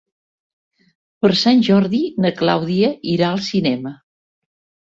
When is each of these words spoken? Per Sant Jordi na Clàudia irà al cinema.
Per 1.25 1.29
Sant 1.41 1.61
Jordi 1.69 2.01
na 2.25 2.31
Clàudia 2.39 2.93
irà 3.17 3.29
al 3.37 3.47
cinema. 3.53 3.97